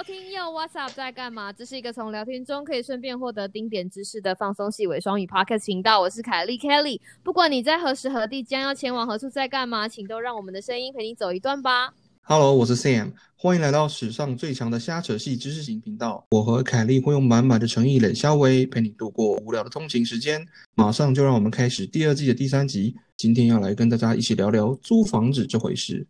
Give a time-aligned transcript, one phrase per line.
[0.00, 1.52] 收听又 What's Up 在干嘛？
[1.52, 6.00] 这是一个从聊天中可以顺便获得丁点知识的放松系伪双语 Podcast 频道。
[6.00, 6.98] 我是凯莉 Kelly。
[7.22, 11.92] 不管你在何时何地，将要前往何处，在干嘛，请都让我们的声音陪你走一段吧。
[12.22, 16.24] Hello，我是 Sam，欢迎来到史上最强的瞎扯系知识型频道。
[16.30, 20.46] 我和凯莉会用满满的诚意冷笑微陪你度过无聊的通勤时间。
[20.76, 22.96] 马上就让我们开始第二季的第三集。
[23.18, 26.06] 今天要来跟大家一起聊聊租房子这回事。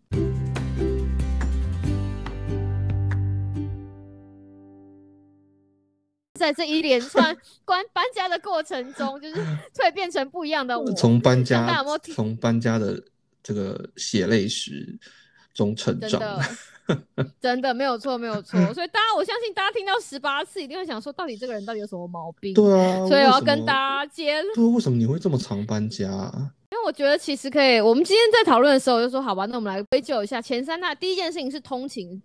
[6.40, 7.36] 在这一连串
[7.66, 9.36] 关搬家的过程中，就是
[9.76, 10.90] 蜕变成不一样的我。
[10.92, 13.00] 从搬家从搬家的
[13.42, 14.98] 这个血泪史
[15.52, 16.20] 中成长
[17.40, 17.74] 真的。
[17.74, 18.58] 没有错，没有错。
[18.72, 22.54] 所以大家，我相信大家听到十八次，一定会想说，到底这个人到底有什么毛病？
[22.54, 24.54] 对啊，所以我要跟大家揭露。
[24.54, 26.52] 对，为什么你会这么常搬家啊？
[26.72, 30.94] 因为我觉得其实可以，我们今天在讨论的时候，我就说好吧，那我们来归咎一下前三大。
[30.94, 32.22] 第一件事情是通勤，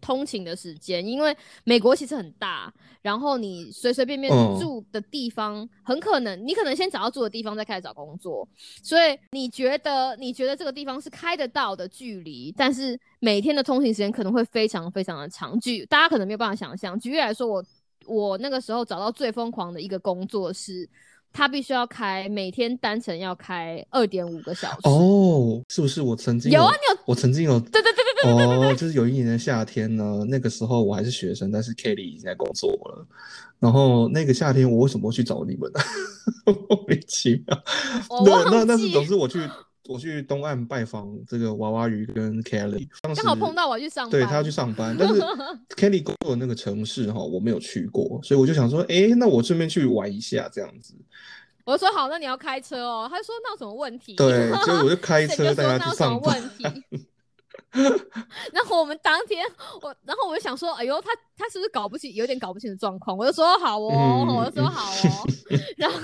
[0.00, 8.46] 通勤的时间，因为美国其实很大，然后你随随便便嗯住的地方，很可能你可能先找到住的地方，再开始找工作。
[8.82, 15.58] 所以你觉得你觉得这个地方是开得到的距离，但是每天的通勤时间可能会非常非常的长。
[15.60, 17.64] 举大家可能没有办法想象，举例来说，我
[18.06, 20.88] 我那个时候找到最疯狂的一个工作是。
[21.32, 24.80] 他必须要开每天单程要开二点五个小时。
[24.84, 33.06] 哦，是不是我曾经有啊，你有我曾经有对对对哦，就是有一年的夏天呢，那个时候我还是学生，但是 Kelly 已经在工作了。
[33.58, 35.80] 然后那个夏天，我为什么会去找你们呢？
[36.68, 37.62] 莫名其妙。
[38.24, 39.40] 对，那但是总之我去
[39.88, 44.10] 我去东岸拜访这个娃娃鱼跟 Kelly，当时刚好碰到我去上班。
[44.10, 45.14] 对他要去上班，但是
[45.76, 50.94] Kelly 工作的那个城市哈，我没有去过，所以我就想说，哎，那我顺便去玩一下这样子。
[51.64, 53.08] 我说好，那你要开车哦。
[53.10, 54.14] 他说那有什么问题？
[54.16, 56.40] 对，所以我就开 车带他去上班。
[58.52, 59.44] 然后我们当天，
[59.82, 63.16] 我然后我就想说，哎呦，他他是不是搞不清，有点搞不清的状况？
[63.16, 65.26] 我就说好哦，嗯我就说好哦。
[65.76, 65.98] 然后，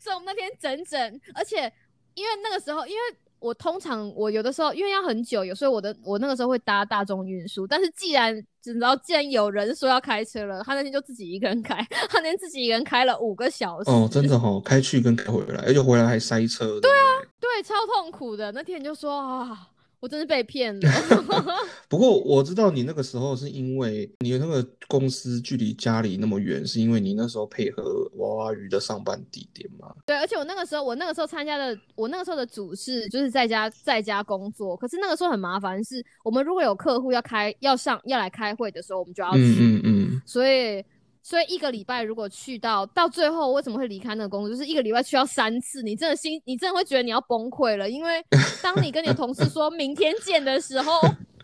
[0.00, 1.72] 所以我们那天整整，而且
[2.14, 3.00] 因为那个时候，因为
[3.38, 7.66] 我通常我有的时候因为要很久，有时候我的我那个时候会搭大众运输。
[7.66, 11.76] 但是既然只知道，既然有人说要开车了，他那天就自己一个人开，
[12.08, 13.90] 他那天自己一个人开了五个小时。
[13.90, 16.80] 哦，真的哈、开去跟开回来，而且回来还塞车。
[16.80, 17.04] 对啊，
[17.38, 18.50] 对，超痛苦的。
[18.52, 19.68] 那天就说啊，
[20.06, 20.88] 我真是被骗了。
[21.90, 29.92] 不过我知道你那个时候是因为你那个公司距离家里那么远，是因为你那时候配合娃娃鱼的上班地点嘛？
[30.06, 34.76] 对，而且我那个时候，我那个时候参加的，我那个时候的主事就是在家在家工作。
[34.76, 39.40] 可是那个时候很麻烦，是我们如果有客户要开要上要来开会的时候，我们就要去。
[39.40, 40.84] 嗯嗯嗯，所以，
[41.26, 44.50] 所以一个礼拜如果去到到最后，为什么会离开那个工作？
[44.50, 47.90] 就是一个礼拜去到三次，你真的心，你真的会觉得你要崩溃了。
[47.90, 48.24] 因为
[48.62, 51.00] 当你跟你的同事说明天见的时候，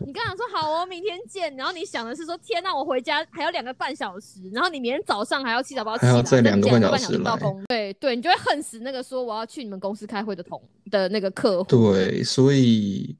[0.07, 10.61] 你刚想说好哦，明天见，然后你想的是说天呐，我回家还有两个半小时，然后你明天早上还要七早八早起来，还要再两个半小时来到公，对对，你就会恨死那个说我要去你们公司开会的同
[10.91, 11.69] 的那个客户。
[11.69, 13.13] 对，所以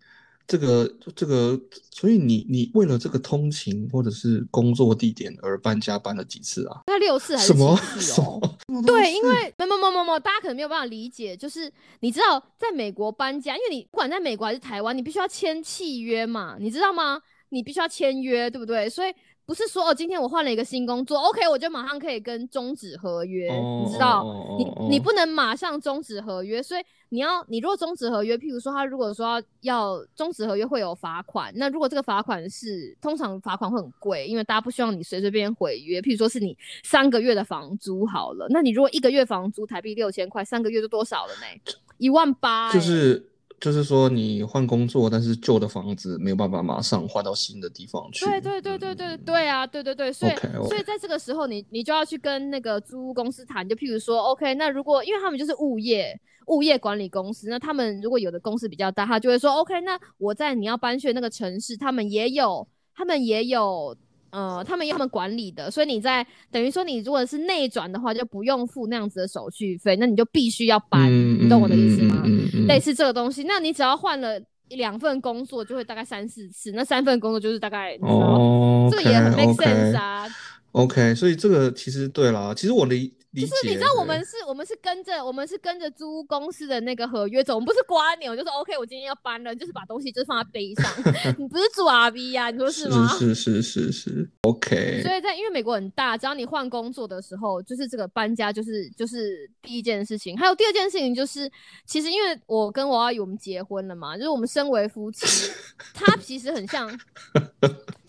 [0.45, 1.59] 这个这个，
[1.91, 6.81] 所以你你为了这个通勤或者是工作地点而搬家搬了几次啊？
[6.87, 8.39] 那六次还是什么七次什哦？
[8.41, 8.57] 么？
[8.67, 11.71] 什么 对，因为没没没有没有没有，大家可能没有办法理解，就是
[12.01, 17.21] 你知道，在美国搬家，因为你不管在美国还是台湾，你必须要签契约嘛，你知道吗？
[17.53, 18.89] 你必须要签约，对不对？
[18.89, 19.13] 所以
[19.45, 24.23] 不是说哦，今天我换了一个新工作，OK，我就马上可以跟终止合约，哦你知道？
[24.23, 41.73] 哦你你不能马上终止合约，所以你要你如果终止合约，譬如说他如果说要要终止合约会有罚款，那如果这个罚款是通常罚款会很贵，因为大家不希望你随随便便毁约，譬如说是你三个月的房租好了，那你如果一个月房租台币六千块，三个月就多少了呢？
[41.97, 43.29] 一万八、欸，就是
[43.63, 48.25] 就是说你换工作，但是旧的房子没有办法马上换到新的地方去。
[48.25, 50.35] 对对对对对对啊，对对对，所以
[50.67, 63.95] 所以在这个时候你，你就要去跟那个租屋公司谈，就譬如说，OK，那如果因为他们就是物业物业管理公司，那他们如果有的公司比较大，他就会说，OK，那我在你要搬去的那个城市，他们也有，他们也有。
[64.33, 72.23] 呃，他们要他们管理的，所以你在等于说你如果是内转的话，就不用付那样子的手续费，那你就必须要搬，嗯，你懂我的意思吗？
[72.67, 80.27] 类似这个东西，那你只要换了两份工作，就会大概三四次，那三份工作就是大概哦，这个也很 make sense 啊。
[80.71, 90.85] OK，所以这个其实对啦，其实我理理解，就是你知道我们是，我们是跟着我们是跟着租屋公司的那个合约走，我们不是刮牛，就是 OK，我今天要搬了，就是把东西就是放在背上，
[91.37, 93.07] 你不是住 RV 呀、你说是吗？
[93.17, 100.37] 是是是是是，OK，所以在因为美国很大，只要你换工作的时候，就是这个搬家就是就是第一件事情。
[100.37, 101.51] 还有第二件事情就是，
[101.85, 105.51] 其实因为我跟我阿姨我们结婚了嘛，就是我们身为夫妻，
[105.93, 106.87] 他其实很像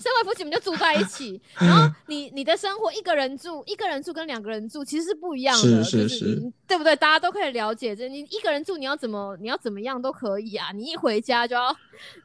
[0.05, 6.95] 身为夫妻，你们就住在一起， 然后你你的生活一个人住，一个人住跟两个人住其实是不一样的，是是就是对不对？
[6.97, 11.75] 大家都可以了解这，你一个人住你要怎么你要怎么样都可以啊，你一回家就要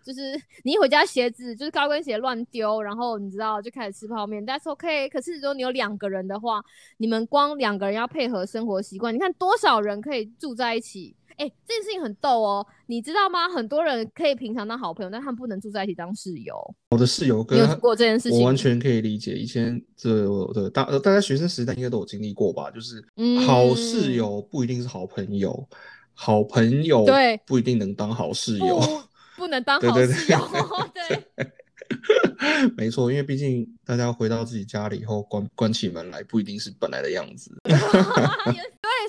[0.04, 0.34] 就是
[0.64, 5.08] 你一回家鞋子就是高跟鞋乱丢，然后你知道就开始吃泡面，That's OK。
[5.08, 6.62] 可是如果你有两个人的话，
[6.98, 11.16] 你们光两个人要配合生活习惯，你看多少人可以住在一起？
[11.39, 13.47] 哎、这件事情很逗哦，你知道吗？
[13.47, 16.56] 很多人可以平常当好朋友，但他们不能住在一起当室友。
[16.91, 18.38] 我的室友跟有做过这件事情？
[18.39, 19.33] 我完全可以理解。
[19.33, 22.69] 以前这我的大呃大家学生时代应该都有经历过吧？
[22.71, 25.68] 就是嗯好室友不一定是好朋友，
[26.13, 28.80] 好朋友对不一定能当好室友。
[28.80, 29.01] 不
[29.44, 31.47] 不能当对 对对好室友，对。
[32.77, 37.51] 没错，因为毕竟大家回到自己家里以后，关关起门来不一定是本来的样子。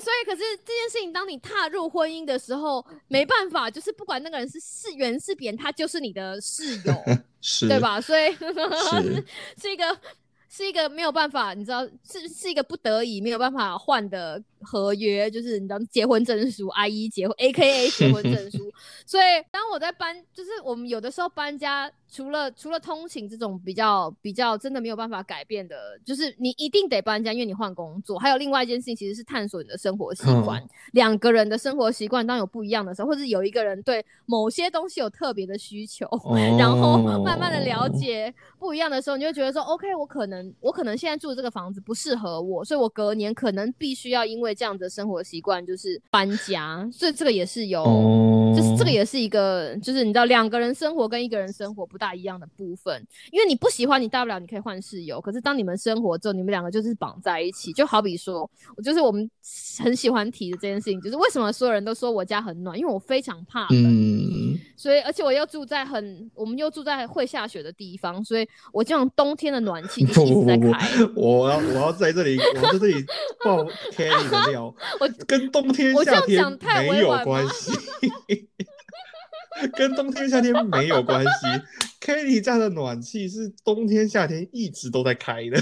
[0.01, 6.93] 所以可是这件事情，当你踏入婚姻的时候，没办法，就是不管那个人是是圆是扁，他就是你的室友，
[7.41, 7.79] 是，对？
[7.79, 8.01] 吧？
[8.01, 8.45] 所以是
[9.61, 9.97] 是一个
[10.49, 18.71] 是一个没有办法，你知道，是是一个不得已没有办法换的合约，就是你知道结婚证书，I E 结婚，A K A 结婚证书。
[19.05, 28.17] 所以当我在搬，就是我们有的时候搬家，除了除了通勤这种比较比较真的没有办法改变的，就是你一定得搬家，因为你换工作。
[28.17, 30.61] 还有另外一件事情，其实是探索你的生活习惯。
[30.61, 36.05] 嗯两个人的生活习惯当有不一样的时候，或者有一个人对某些东西有特别的需求，
[36.57, 37.89] 然后慢慢的了哦。
[37.89, 47.83] 解不一样的时候，你就会觉得说，OK，我可能我可能现在住的这个房子不适合我，所以我隔年可能必须要因为这样的生活习惯就是搬家，所以这个也是有。
[47.83, 55.19] 哦，就是这个也是一个，就是你知道两个人生活跟一个人生活不大一样的部分，因为你不喜欢，你大不了你可以换室友。
[55.21, 59.29] 可是当你们生活之后，你们两个就是绑在一起，就好比说，我就是我们
[59.79, 63.69] 很喜欢提的这件事情，就是为什么所有人都说我家很暖，因为我非常怕冷。
[63.71, 70.69] 嗯，所以而且我又住在很，我们又住在会下雪的地方，所以我这种冬天的暖气就一直在开。
[71.15, 73.05] 我要我要在这里，我在这里
[73.43, 76.43] 爆 Kelly 的料， 我跟冬天夏天
[76.89, 77.71] 没有关系，
[79.73, 81.29] 跟冬天夏天没有关系。
[81.99, 85.61] Kelly 家的暖气是冬天夏天一直都在开的。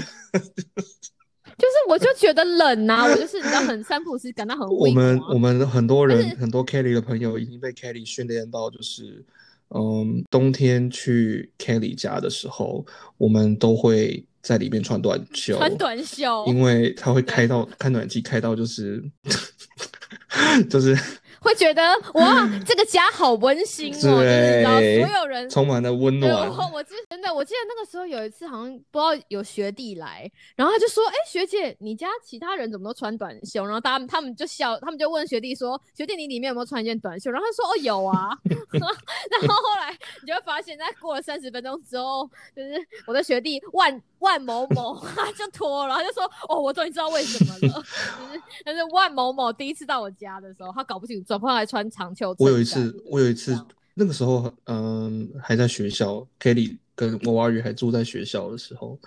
[1.60, 9.22] 就是我就觉得冷呐、我就是你知道很三不五时感到很我们我们很多人很多 Kelly 的朋友已经被 Kelly 训练到，就是
[9.68, 12.86] 嗯，冬天去 Kelly 家的时候，
[13.18, 19.02] 我们都会在里面穿短袖，穿短袖，因为他会开到开暖气开到就是
[20.68, 20.96] 就是
[21.40, 21.82] 会觉得
[22.14, 24.62] 哇，这个家好温馨哦，就是
[25.00, 25.48] 所有人。
[25.48, 26.48] 充满了温对，暖。
[26.50, 38.36] 我我记得真的，我记得那个时候有一次，好像不知道有学弟来，然后他就说：“哎、学姐，你家其他人怎么都穿短袖？”然后大家他们就笑，他们就问学弟说：“学弟，你里面有没有穿一件短袖？”然后他说：“哦，有啊。
[38.78, 42.74] ”然后后来你就会发现，在过了三十分钟之后，就是
[43.06, 47.60] 我的学弟万万某某他就脱了，他就说：“哦，我终于知道为什么了。
[48.18, 52.34] ”就是但是万某某第一次到我家的时候，他搞不清楚状况，还穿长袖。
[52.38, 53.58] 我有一次，我有一次，
[53.94, 58.98] 那个时候，嗯，还在学校，Kelly 跟娃娃鱼还住在学校的时候，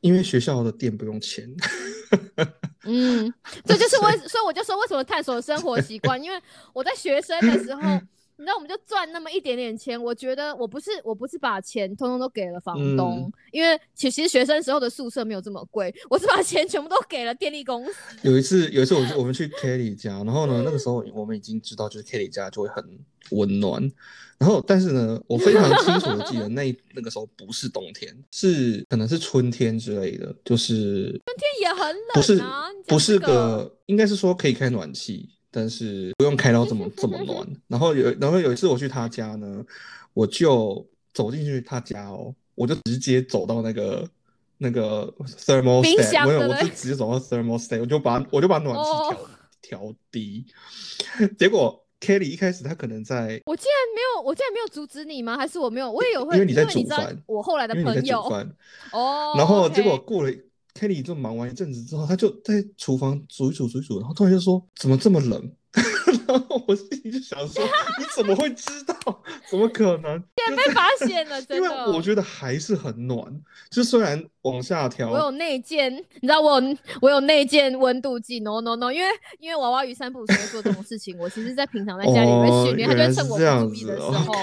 [0.00, 1.48] 因为学校的店不用钱，
[2.84, 3.32] 嗯，
[3.64, 6.40] 这就是为，所以我就说为什么探索生活习惯，因为
[6.72, 7.80] 我在学生的时候，
[8.40, 17.92] 你知道，我们就赚那么一点点钱，我觉得我不是我不是把钱通通都给了房东，嗯因为其其实学生时候的宿舍没有这么贵，我是把钱全部都给了电力公司。
[18.22, 22.82] 有一次，有一次我我们去 Kelly 家，然后呢，那个时候我们已经知道，就是 Kelly 家就会很
[23.32, 23.92] 温暖。
[24.38, 31.94] 然后，但是呢，我非常清楚的记得那那个时候不是冬天，是可能是春天之类的，就是春天也很
[32.38, 37.46] 冷啊，不是不是个，应该是说可以开暖气，但是不用开到这么 这么暖。
[37.68, 39.64] 然后有然后有一次我去他家呢，
[40.14, 44.08] 我就走进去他家哦，我就直接走到那个
[44.58, 49.16] 那个 thermostat，冰箱没有，对不对我就直接走到 thermostat，我就把我就把暖气哦
[49.60, 50.44] 调调低，
[51.38, 53.42] 结果 Kelly 一开始他可能在。
[53.44, 55.36] 我竟然没有，我竟然没有阻止你吗？
[55.36, 55.90] 还是我没有？
[55.90, 58.56] 我也有会，因为你在你知道煮饭我后来的因为你在煮朋友饭，
[58.92, 60.32] 哦，然后结果过了
[60.74, 65.52] Kelly 就忙完一阵子之后，她就在厨房煮一煮煮一煮，然后突然就说怎么这么冷？
[66.26, 67.62] 然后我心里就想说
[67.98, 69.22] 你怎么会知道？
[69.50, 70.22] 怎么可能？
[70.50, 71.92] 就 被发现了， 真的因为。
[71.96, 73.24] 我觉得还是很暖，
[73.70, 84.34] 就虽然往下调我，有内建，你知道我有我有内建温度计，no no no，因为因为娃娃鱼三不五时会做这种事情， 我其实在平常在家里会哦，训练，他就会趁我不注意子的时候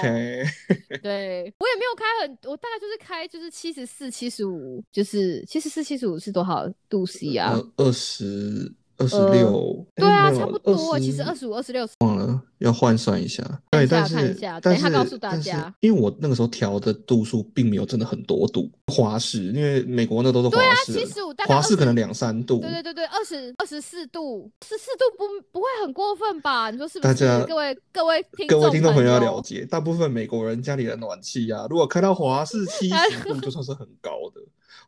[1.02, 7.52] 对我也没有开很，我大概就是开就是七十四、七十五，就是七十四、七十五是多少度 C 啊？
[7.52, 13.42] 呃，二十二十呃六，对啊，差不多，其实20二十五、二十六忘了要换算一下。
[13.70, 22.58] 对，看一下但是但是告诉大但是家因为我那个时候调的度数并没有真的很多度，华氏，因为美国那都是华对啊，氏，七十五大概20华氏可能两三度。
[22.60, 26.70] 对对对对，二十二十四度，十四度不不会很过分吧？
[26.70, 27.08] 你说是不是？
[27.08, 34.40] 大家各位各位听各位听众朋友要了，解，大部分美国人家里的暖气啊，如果开到华氏七十度， 就算是很高的。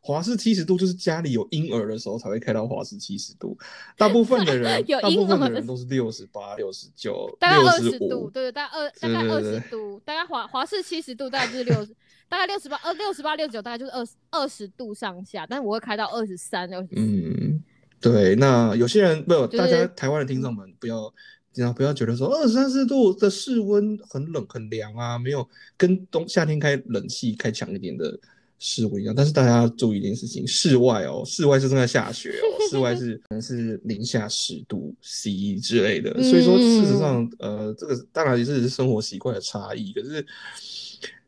[0.03, 3.55] 华氏七十度就是家里有婴儿的时候才会开到华氏七十度，
[3.95, 8.27] 大部分的人 有大部分的人都是六十八、六十九、大概六二十度。
[8.31, 11.95] 对对，大概二大概二十度，大概华华氏七十度，大概就是六十，
[12.31, 16.95] 大概六十八呃六十八六十九，大概就是二十二十度上下，但是我会开到二十三、二十四。
[16.95, 17.61] 嗯，
[17.99, 18.35] 对。
[18.35, 21.13] 那有些人不，就是大家台湾的听众们不要。
[21.53, 25.45] 这样不要觉得说二十三四度的室温很冷很凉啊，没有
[25.75, 28.17] 跟冬夏天开冷气开强一点的
[28.57, 29.13] 室温一样。
[29.13, 36.13] 但是大家要注意一件事情，室外哦，室外是正在下雪哦， 室外是可能是零下十度 C 之类的。
[36.23, 39.91] 所以说，事实上，呃，这个当然也是生活习惯的差异。
[39.91, 40.25] 可是，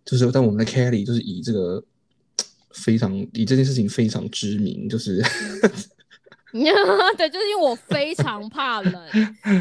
[0.06, 1.84] 就是但我们的 Kelly 就是以这个
[2.72, 5.22] 非常以这件事情非常知名，就是。
[7.18, 8.94] 对，就是因为我非常怕冷，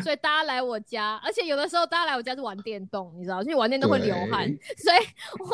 [0.02, 4.46] 所以大家来我家，而且有的时候大家来我家是玩电动，你知道，因为玩电动会流汗，
[4.76, 4.96] 所以
[5.38, 5.46] 我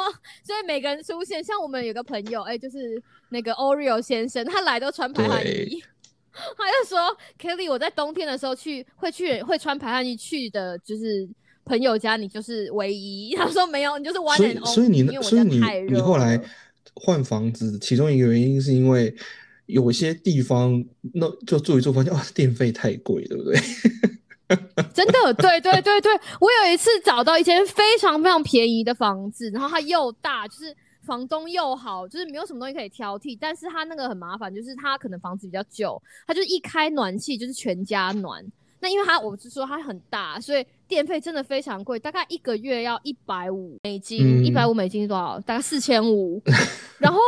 [0.42, 5.80] 所以每个人出现，像我们有个朋友，哎、就是那个 Oreo 先生，他来都穿排汗衣，
[6.32, 11.28] 他就说 Kelly，我在冬天的时候去会去会穿排汗衣去的，就是
[11.68, 13.34] 朋友家，你就是唯一。
[13.38, 16.40] 他说没有，你就是以 and only，所以你因为我所以你你后来
[16.94, 19.14] 换房子，其中一个原因是因为
[19.66, 20.84] 有些地方
[21.14, 23.60] 那就住一住发现，哇，电费太贵，对不对？
[24.94, 26.10] 真的，对对对对，
[26.40, 38.42] 我有一次找到一间非常非常便宜的房子，然后它又大，就是房东又好，就是没有什么东西可以挑剔，但是它那个很麻烦，就是它可能房子比较旧，它就是一开暖气就是全家暖。
[38.80, 45.38] 那因为它我是说它很大，所以电费真的非常贵，大概一个月要一百五美金，一百五美金是多少？
[45.40, 46.42] 大概四千五。
[46.98, 47.20] 然后，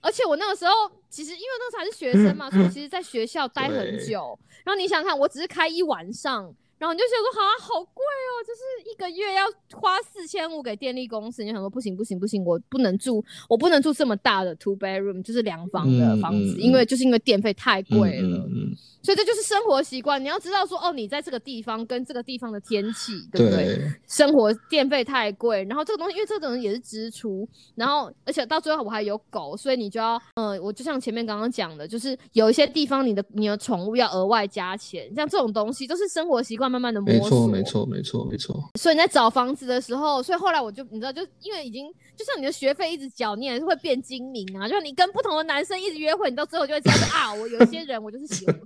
[0.00, 0.72] 而且我那个时候
[1.10, 4.36] 其实因为那时候还是学生嘛，所以其实在学校待很久。
[4.64, 9.44] 然后你想想看，我只是开一晚上，然后你就想说，啊，好贵哦，就是一个月要
[9.78, 11.42] 花四千五给电力公司。
[11.42, 18.44] 你就想说，不行不行不行，我不能住，我不能住这么大的 two bedroom，就是两房的嗯房子，嗯因为就是因为电费太嗯贵了。
[19.02, 23.76] 所以这就是生活习惯，你要知道说，哦，你在这个地方跟这个地方的天气，对不对？
[23.76, 37.84] 对，生活电费太贵，然后这个东西，因为这个东西也是支出，然后而且到最后我还有狗，所以你就要，嗯、我就像前面刚刚讲的，就是有一些地方你的你的宠物要额外加钱，像这种东西都是生活习惯慢慢的摸索，没错，没。
[37.84, 38.70] 错，没错，没错。
[38.78, 44.68] 所以你在找房子的时候，所以后来我就你知道，就因为已经就像你的学费一直缴，你也是会变精明啊。
[44.68, 48.60] 就是你跟不同的男生一直约会，你到最后就会知道说啊，我有些人我就是喜欢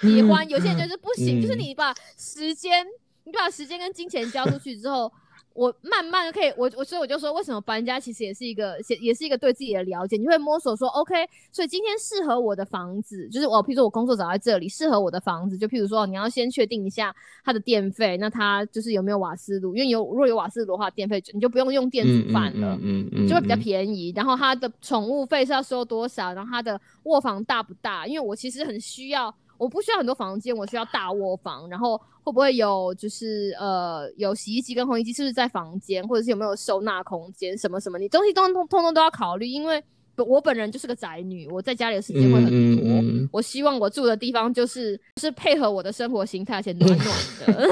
[0.00, 1.40] 喜欢，有些人就是不行。
[1.40, 2.86] 就是嗯你把时间，
[3.24, 5.12] 你把时间跟金钱交出去之后。
[5.52, 11.14] 我慢慢的可以，我我所以我就说，为什么搬家其实也是一个，也也是一个对自己的了解，你会摸索说，OK，
[11.52, 17.14] 所以今天适合我的房子，就是我，譬如说我工作找在这里，适合我的房子，就譬如说你要先确定一下
[17.44, 22.78] 它的电费，那它就是有没有瓦斯炉，因为有如果有瓦斯炉的话，电费就你就不用用电嗯煮饭了。
[22.80, 23.60] 嗯嗯嗯，就会比较嗯。
[23.60, 28.06] 便宜，然后它的宠物费是要收多少，然后它的卧房大不大？
[28.06, 39.82] 因为我其实很需要，我不需要很多房间，我需要大卧房，然后会不会有就是呃有洗衣机跟烘衣机是不是在房间，或者是有没有收纳空间什么什么，你东西通通通通都要考虑，因为
[40.16, 43.28] 我本人就是个宅女，我在家里的时间会很多。
[43.32, 47.08] 我希望我住的地方就是就是配合我的生活形态，而且暖暖
[47.46, 47.68] 的，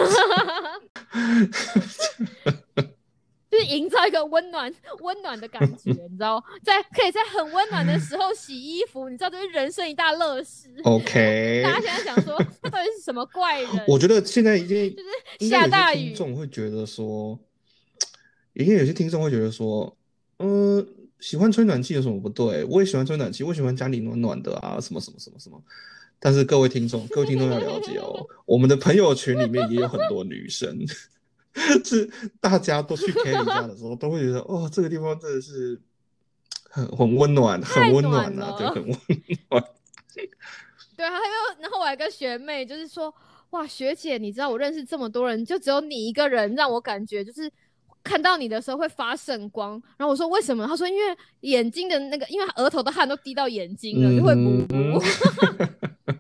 [3.51, 10.69] 就是营造一个温暖温暖的感觉，你知道，在可以在很温暖的时候洗衣服，你知道这是人生一大乐事。
[10.85, 13.85] OK， 大家现在想说，他到底是什么怪人？
[13.89, 17.39] 我觉得现在已经就是下大雨听众会觉得说，
[18.55, 19.97] 应该有些听众会觉得说，
[20.39, 20.87] 嗯、
[21.21, 22.65] 喜欢吹暖气有什么不对？
[22.65, 25.61] 我也喜欢吹暖气，我喜欢家里暖暖的啊，什么什么什么什么。
[26.21, 30.77] 但是各位听众，各位听众要了解哦，我们的朋友群里面也有很多女生，
[31.85, 32.11] 是
[32.41, 35.81] 大家都去 Kelly 家的时候，都会觉得哦，这个地方真的是
[36.71, 38.99] 很很温暖，很温暖啊，对，很温
[39.51, 39.65] 暖。
[40.97, 43.15] 对啊，还有，然后我还有个学妹，就是说，
[43.51, 47.51] 哇，学姐，你知道我认识这么多人，就只有你一个人让我感觉就是
[48.03, 49.81] 看到你的时候会发圣光。
[49.97, 50.67] 然后我说为什么？
[50.67, 55.05] 她说因为眼睛的那个，因为额头的汗都滴到眼睛了，就会嗯补补。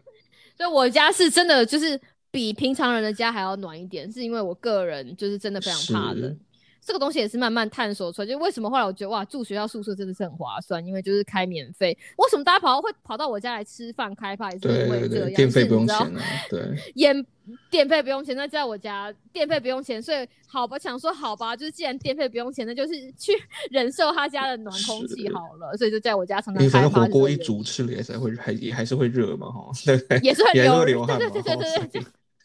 [0.56, 6.38] 所以我家是真的就是比平常人的家还要暖一点，是因为我个人就是真的非常怕冷。
[6.80, 8.26] 这个东西也是慢慢探索出来。
[8.26, 11.96] 就为什么后来我觉得哇，住学校宿舍真的是很划算，因为就是开免费。
[12.16, 14.50] 为什么大家跑会跑到我家来吃饭开派？
[14.58, 16.62] 是因为这样，电费不用钱啊，对，
[16.94, 17.26] 电
[17.70, 18.34] 电费不用钱。
[18.34, 23.32] 那在我家电费不用钱，所以好吧，想说好吧，就是既然电费不用钱，那就是去
[23.70, 25.76] 忍受他家的暖空气好了。
[25.76, 30.18] 所以就在我家常常开火锅一煮吃了也是会还也还是会热嘛哈，对对？
[30.20, 32.02] 也是很流汗对对对对对。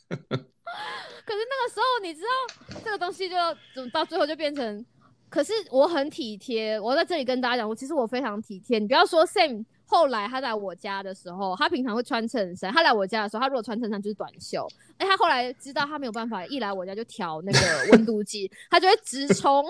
[1.26, 3.36] 可是那个时候，你知道这个东西就
[3.74, 4.86] 怎么到最后就变成？
[5.30, 8.78] 可是我很体贴，我在这里跟大家讲，我其实我非常体贴。
[8.78, 14.68] 你不要说 Sam，后来他来我家的时候，他平常会穿衬衫，他来我家的时候，他如果穿衬衫就是短袖。
[14.98, 19.66] 哎，他后来知道他没有办法，一来我家就调那个温度计， 他就会直冲，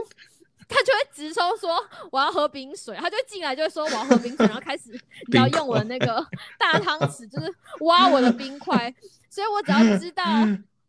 [0.69, 1.71] 他就会直冲说
[2.11, 4.91] 我要喝冰水，他就进来就会说我要喝冰水，然后开始
[5.31, 6.25] 你要用我的那个
[6.57, 8.93] 大汤匙，就是挖我的冰块。
[9.29, 10.23] 所以我只要知道。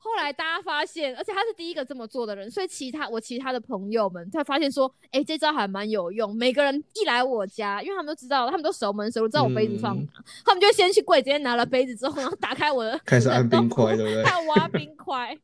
[0.05, 6.37] 后来大家发现，而且他是第一个这么做的人，所以其他我其他的朋友们才发现说，哎，这招还蛮有用。
[6.37, 10.13] 每个人一来我家，因为他们都知道，他们都熟门熟路，知道我杯子放哪，
[10.45, 14.23] 他们就先去柜直接拿了杯子之后，然后打开我的，开始按冰块，对不对？
[14.25, 15.35] 要挖冰块，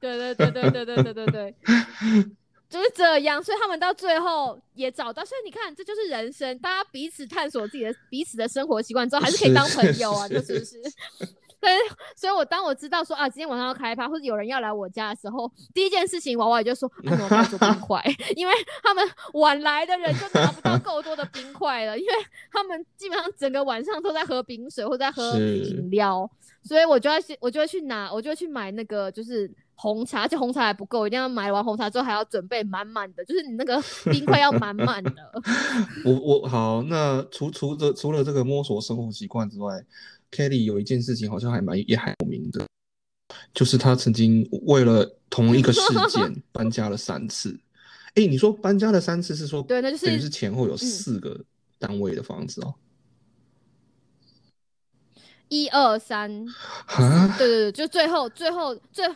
[0.00, 1.54] 对对对对对对对对对，
[2.68, 3.42] 就是这样。
[3.42, 10.82] 所以他们到最后也找到，所以你看，这就是人生，大家彼此探索自己的彼此的生活习惯之后，还是可以当朋友啊，就是不是？
[11.60, 11.70] 对，
[12.14, 18.02] 所以我当我知道说啊，今天晚上要开趴，或者有人要来我家的时候，第一件事情，娃娃也就说，啊，我要做冰 块，
[18.36, 22.12] 因为他们晚来的人就拿不到够多的冰块了，因为
[22.52, 26.30] 他们基本上整个晚上都在喝冰水或在喝饮料，
[26.62, 35.12] 所以我就要去，我就会去拿，我就会去买那个就是红茶，而且红茶还不够，一定要买完红茶之后还要准备满满的，就是你那个冰块要满满的。
[36.06, 39.84] 我我好，那除除了除了这个摸索生活习惯之外。
[40.30, 42.66] Kelly 有一件事情好像还蛮也还有名的，
[43.54, 45.80] 就是他曾经为了同一个事
[46.10, 47.58] 件搬家了三次。
[48.14, 51.38] 哎，你说搬家了三次是说对，那就是等于是前后有四个
[51.78, 52.74] 单位的房子哦。
[55.48, 56.44] 一二三
[56.86, 59.06] 啊，对对对，就最后最后最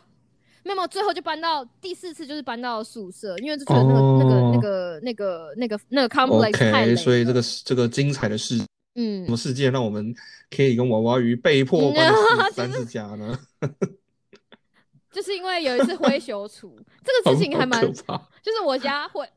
[0.63, 8.63] 没有最后就搬到第四次就是搬到宿舍，因为就觉得那个那个那个那个那个那个 complex 太累，所以这个这个精彩的事。
[8.95, 10.15] 嗯，什么事件让我们
[10.51, 12.13] 可以跟娃娃鱼被迫搬
[12.53, 13.39] 三次家呢？
[15.11, 16.75] 就是因为有一次灰熊除，
[17.05, 19.29] 这个事情还蛮，就是我家灰，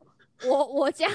[0.44, 1.06] 我我家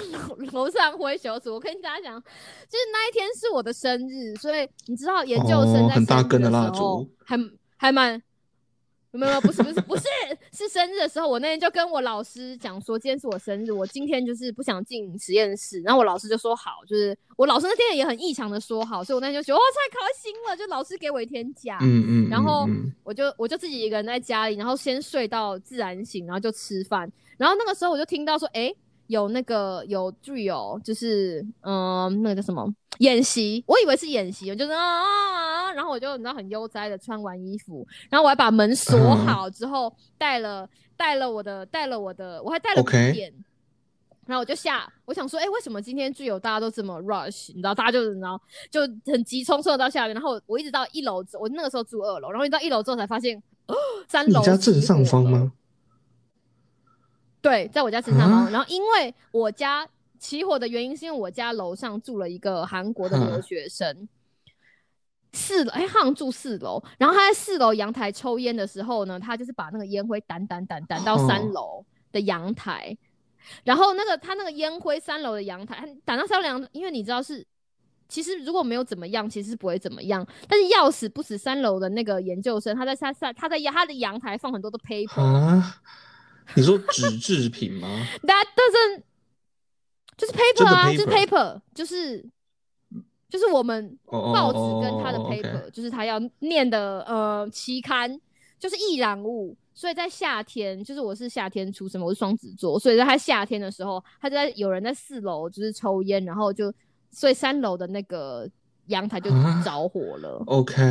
[0.51, 7.35] 楼上灰熊组，我跟大家讲，就是那一天是我的生日，所以你知道研究生在很大根的蜡烛，还
[7.77, 8.21] 还蛮。
[9.11, 10.03] 没有，不是，不是，不是，
[10.53, 22.65] 是生日的时候，我那天就跟我老师讲说，今天是我生日，我今天就是不想进实验室，然后我老师就说好，就是我老师那天也很异常的说好，所以我那天就觉得哇，太开心了，就老师给我一天假，嗯嗯，然后
[23.03, 28.73] 我就我就自己一个人在家里，然后先睡到自然醒，然后就吃饭，然后那个时候我就听到说，哎。
[29.07, 32.65] 有那个有注意哦，就是嗯，那个叫什么
[32.99, 33.61] 演习？
[33.67, 34.71] 我以为是演习，我就是
[35.71, 43.33] 啊，然后我就你知道很悠哉的穿完衣服，然后我还把门锁好之后，带了带了我的带了我的，我还带了笔电，
[44.25, 47.49] 然后我就下，我想说，哎，为什么今天具有大家都这么 rush？
[47.49, 48.81] 你知道，大家就你知道就
[49.11, 53.41] 很急匆匆的到下面，然后我一直到一楼，我那个时候住二楼，然后一到一楼之后才发现，
[54.07, 55.53] 三楼你家正上方吗？
[57.41, 58.51] 对，在我家正上方。
[58.51, 59.87] 然后，因为我家
[60.19, 64.07] 起火的原因，是因为我家楼上住了一个韩国的留学生，
[65.33, 66.81] 四楼哎，好像住四楼。
[66.97, 72.97] 然后他在四楼阳台抽烟的时候呢，他就是把那个烟灰掸掸掸掸到三楼的阳台。
[73.63, 77.45] 然后那个他那个烟灰三楼的阳台掸到三楼阳，因为你知道是，
[78.07, 80.25] 其实如果没有怎么样，其实是不会怎么样。
[80.47, 85.63] 但是要死不死，三楼的那个研究生，他在他在他在他的阳台放很多的 paper。
[86.55, 87.87] 你说纸制品吗？
[88.21, 89.03] That doesn't，
[90.17, 92.29] 就是 paper 啊，就是 paper，就是
[93.31, 98.19] 就是我们报纸跟他的 paper，就是他要念的呃期刊，
[98.59, 99.57] 就是易燃物。
[99.73, 106.71] 所以在夏天，就是我是夏天出生，我是双子座，所以在他夏天的时候，他就在有人在四楼就是抽烟，然后就
[107.09, 108.47] 所以三楼的那个
[108.87, 109.31] 阳台就
[109.63, 110.43] 着火了。
[110.47, 110.83] OK。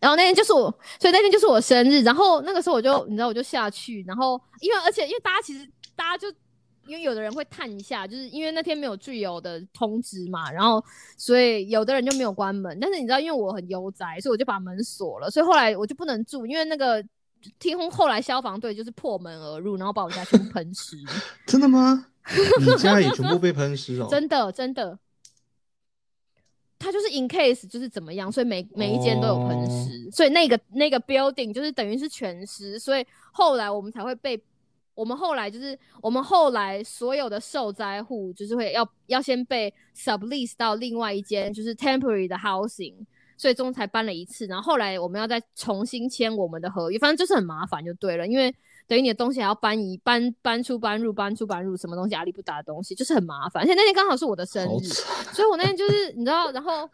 [0.00, 2.02] 然后那天就是我，所以那天就是我生日。
[2.02, 4.02] 然后那个时候我就，你知道，我就下去。
[4.06, 6.32] 然后因为而且因为大家其实大家就
[6.86, 10.50] 因为有的人会探一下，就是因为那天没有具有的通知嘛。
[10.50, 10.82] 然后
[11.16, 12.78] 所以有的人就没有关门。
[12.80, 15.30] 但是你知道，因为我很悠哉，所以我就把门锁了。
[15.30, 17.04] 所以后来我就不能住，因为那个
[17.58, 20.96] 听后来消防队就是破门而入，然后把我家全部喷湿。
[21.46, 22.06] 真的吗？
[22.58, 24.08] 你家也全部被喷湿哦？
[24.10, 24.98] 真的，真的。
[26.78, 34.38] 它就是 in case 就是怎么样，所以每每一间都有喷湿，所以那个那个 building 就是等于是全湿，所以后来我们才会被
[34.96, 42.94] 我们后来就是我们后来所有的受灾户就是会要要先被 sublease 到另外一间就是 temporary 的 housing，
[43.36, 48.50] 所以中才搬了一次，然后后来我们要再重新签我们的合约，反正就是很麻烦就对了，因为
[48.88, 54.88] 等于你的东西还要搬移搬搬出搬入搬出搬入什么东西压力不大的东西，就是很麻烦，而且那天刚好是我的生日，
[55.34, 56.88] 所以我那天就是你知道，然后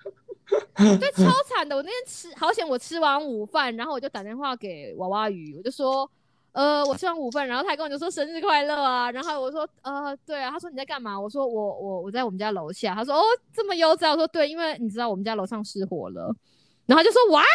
[0.99, 6.11] 对超惨的，我那天吃好险，我吃完午饭，然后我就打电话给娃娃鱼，我就说。
[6.53, 11.19] 呃，我吃完午饭，然后他还跟我就说生日快乐啊，然后我说呃，对啊，他说你在干嘛？
[11.19, 12.95] 我说我我我在我们家楼下。
[12.95, 13.23] 他说哦，
[13.55, 14.11] 这么悠哉。
[14.11, 16.35] 我说对，因为你知道我们家楼上失火了。
[16.85, 17.47] 然后他就说 what？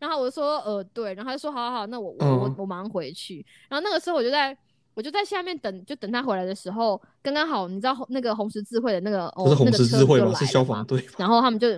[0.00, 3.46] 然后我就说呃对，然后他就说好好好，那我我我我马上回去。
[3.68, 4.56] 然后那个时候我就在
[4.94, 10.34] 我就在下面等，就等他回来的时候，刚刚好你知道那个红十字会的那个不是红十字会吗？
[10.34, 11.06] 是消防队。
[11.16, 11.68] 然后他们就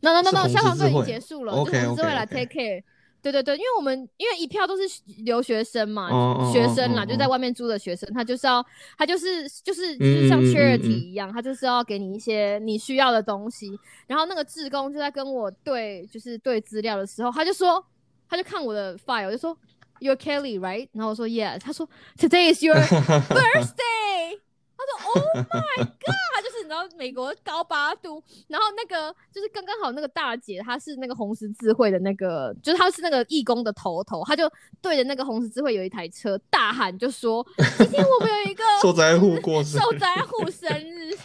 [0.00, 2.82] no no no no 消防队已经结束了，就红十字会来 take care。
[3.30, 4.82] 对对对，因为我们因为一票都是
[5.24, 6.08] 留学生嘛，
[6.52, 8.64] 学生啦，就在外面租的学生，他就是要
[8.96, 13.78] 他就是就是就是像 charity 一样，他就是要给你一些你需要的东西。
[14.06, 17.84] 然后那个志工就在跟我对就是对资料的时候，他就说
[18.28, 19.56] 他就看我的 file 就说
[20.00, 20.88] You're Kelly right？
[20.92, 21.58] 然后我说 Yes。
[21.60, 22.76] 他说 Today is your
[23.28, 24.38] birthday。
[24.78, 26.44] 他说 Oh my God！
[26.44, 37.44] 就是你知道美国高八度，然后那个就是刚刚好那个大姐，她是那个红十字会的那个，就是她是那个义工的头头，她就对着那个红十字会有一台车大喊，就说
[37.78, 41.18] 今天我们有一个受灾户过受灾户生日。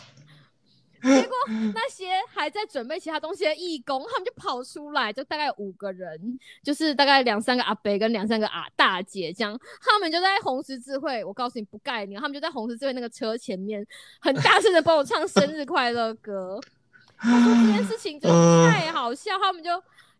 [1.03, 1.35] 结果
[1.75, 13.85] 那些还在准备其他东西的义工，他们就跑出来，就大概五个人，就是大概两三个阿伯跟两三个阿大姐这样，他们就在红十字会，我告诉你不概念，他们就在红十字会那个车前面，
[14.21, 16.59] 很大声的帮我唱生日快乐歌。
[17.19, 19.69] 他说这件事情真的太好笑，他们就，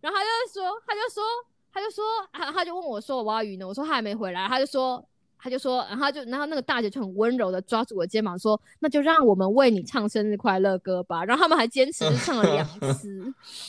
[0.02, 1.24] 然后他就说，他就说，
[1.72, 5.04] 他就说，他他就问我说我挖鱼呢，我说他还没回来，他就说。
[5.44, 13.22] 他就说，然后就，然后那个大姐就很温柔的抓住我肩膀说：“那就让我们为你唱生日快乐歌吧。”然后他们还坚持 唱了两次，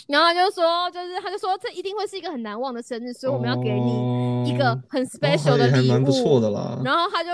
[0.06, 5.92] 然后他就说，就是他就说这一定会是一个很难忘的生日，所以我们要给你一个很 special 的礼物。
[5.92, 6.80] 蛮不错的啦。
[6.84, 7.30] 然后他就，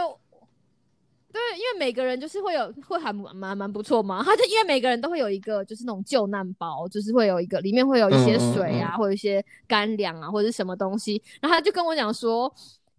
[1.30, 4.22] 对，因为每个人就是会有会还蛮蛮不错嘛。
[4.24, 11.22] 他就因为每个人都会有一个就是那种救难包，就是会有一个里面会有一些水啊，或者一些干粮啊，或者是什么东西。
[11.42, 12.50] 然后他就跟我讲说。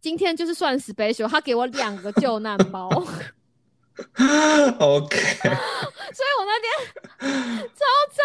[0.01, 2.89] 今天就是算 special，他给我两个救难包。
[2.89, 3.11] OK。
[6.13, 6.67] 所以我那天
[7.69, 8.19] 超赞。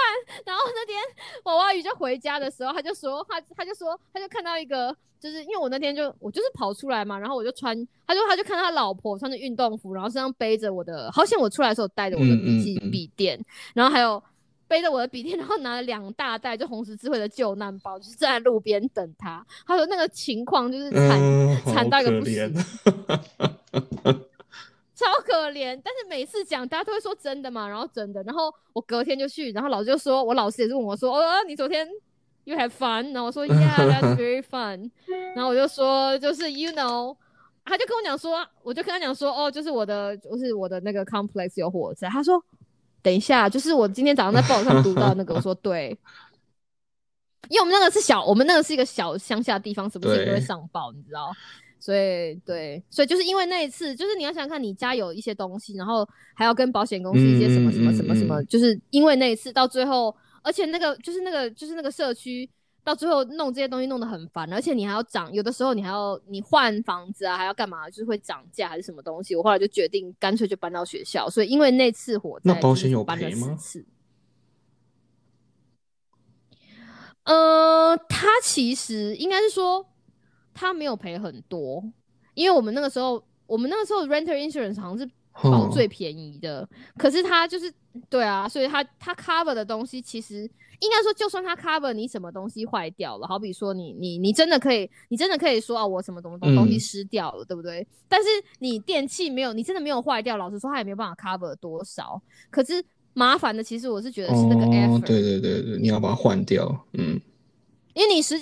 [0.47, 0.99] 然后那天
[1.45, 13.39] 娃娃鱼就回家的时候，他就说他他就说他就看到一个，就是因为我那天就我就是跑出来嘛，然后我就穿，他就他就看到他老婆穿着运动服，然后身上背着我的，好像我出来的时候带着我的笔记笔电，
[13.75, 14.23] 然后还有。
[14.69, 19.45] 背着我的笔电， 然后拿了两大袋就红十字会的救难包，就是站在路边等他。
[19.67, 22.53] 他说那个情况就是惨惨到一个不行，
[24.95, 25.81] 超可怜。
[25.85, 28.23] 但是每次讲，大家都会说真的嘛，然后真的。
[28.25, 31.87] 然后我隔天就去，然后老师就说，我老师也是问我说，哦，你昨天
[32.45, 33.13] you have fun？
[33.13, 34.91] 然后我说 Yeah, that's very fun。
[35.37, 37.17] 然后我就说，就是 you know，
[37.65, 42.09] 他就跟我讲说，我就跟他讲说，哦，就是我的，就是我的那个 complex 有火灾。
[42.09, 42.43] 他说。
[43.07, 45.97] 等一下，就是我今天早上在报纸上读到那个， 我说对，
[47.49, 51.33] 因为我们那个是小，我们那个是一个小乡下地方，什么事情都会上报，你知道？
[51.79, 62.51] 所以对，所以就是因为那一次，就是你要想想看，你家有一些东西，然后还要跟保险公司一些什么什么什么什么，就是因为那一次到最后，而且那个就是那个就是那个社区。
[62.87, 69.35] 到最后弄这些东西弄得很烦，而且你还要涨，有的时候你还要你换房子啊，还要干嘛，就是会涨价还是什么东西。
[69.35, 73.59] 我后来就决定干脆就搬到学校，所以因为那次火灾，那保险有赔吗？
[77.25, 79.85] 呃，他其实应该是说
[80.55, 81.83] 他没有赔很多，
[82.35, 85.11] 因为我们那个时候，我们那个时候 renter insurance 好像是
[85.43, 87.73] 保最便宜的，可是他就是
[88.09, 90.51] 对啊，所以他他 cover 的东西其实。
[90.81, 97.87] 应该说，就算它 cover 你什么东西坏掉了，好比说你你你真的可以，你真的可以说啊，我什么东东东西失掉了，对不对？
[98.07, 102.21] 但是你电器没有，你真的没有坏掉，老实说，它也没有办法 cover 多少。
[102.51, 107.19] 可是麻烦的，其实我是觉得是那个 effort，对对对对，你要把它换掉，嗯，
[107.95, 108.39] 因为你实，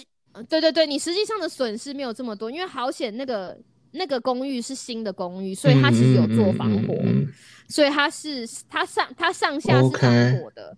[0.48, 3.56] 对对对，你实际上的损失没有这么多，因为好险那个
[3.94, 6.94] 那个公寓是新的公寓，所以它其实有做防火，
[7.68, 10.76] 所以它是它上它上下是防火的。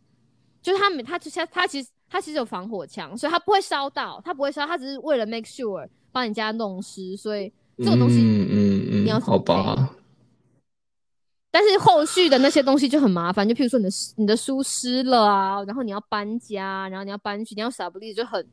[0.62, 9.94] 就是他没，它其他它其实它其实有防火墙，所以它不会烧到，它不会烧，它只是为了 make sure 帮你家弄湿，所以这个东西，嗯嗯嗯，你要好吧。
[11.52, 18.44] 但是后续的那些东西就很麻烦，就譬如说你的你的书湿了啊，然后你要搬家，然后你要搬去，你要扫不利，就很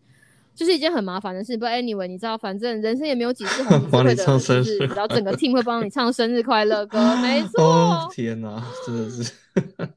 [0.55, 1.57] 就是一件很麻烦的事。
[1.57, 8.09] 不，anyway，你知道，反正人生也没有几次 红帮你会的，唱生就是日然后整个 team 会帮你唱生日快乐歌，没 哦错。
[8.13, 9.31] 天哪，真的是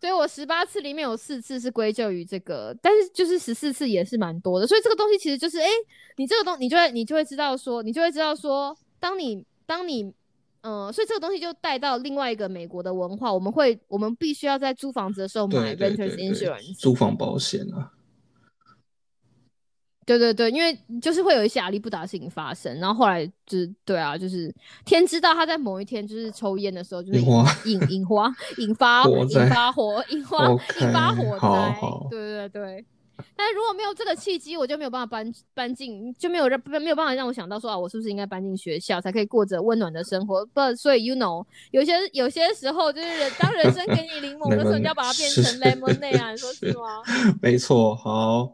[0.00, 4.66] 所以我十八次里面有四次是归咎于这个，但是就是十四次也是蛮多的。
[4.66, 5.68] 所以这个东西其实就是，哎、
[6.18, 10.02] 你这个东你就会你就会知道说，你就会知道说，当你当你
[10.60, 17.90] 嗯、呃所以这个东西就带到另外一个美国的文化，我们会我们必须要在租房子的时候买对对对 renters 对 insurance，租房保险啊，
[20.06, 27.28] 对对对，因为就是会有一些阿力不达的事情发生，然后后来就是对啊，就是天知道他在某一天就是抽烟的时候，就是引
[27.64, 32.84] 引引花引发引发火引发引发火好灾好，对对对。
[33.36, 40.44] 但是如果没有这个契机，我就没有办法搬搬进，就没有让没有办法让我想到说啊，我是不是应该搬进学校，才可以过着温暖的生活？
[40.46, 47.02] 不，所以 you know，有些有些时候就是人当人生给你柠檬的时候， 你要把它变成 lemonade 啊，你说是吗？
[47.40, 48.52] 没错，好，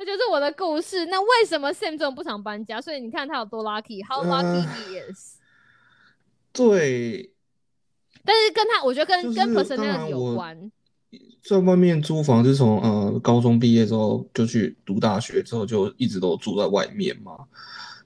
[0.00, 1.04] 这就是我的故事。
[1.06, 2.80] 那为什么 Sam 这种不常搬家？
[2.80, 5.36] 所以你看他有多 lucky，how lucky 呃 he is。
[6.54, 7.30] 对，
[8.24, 10.72] 但是跟他，我觉得跟、就是跟当 personality 有关。
[11.42, 17.46] 在外面租房是从呃高中毕业之后就去读大学之后就一直都住在外面嘛。